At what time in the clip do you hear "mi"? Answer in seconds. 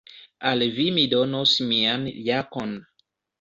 0.95-1.03